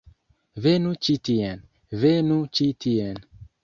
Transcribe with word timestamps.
Venu 0.65 0.95
ĉi 1.09 1.17
tien. 1.31 1.63
Venu 2.07 2.43
ĉi 2.59 2.71
tien. 2.85 3.27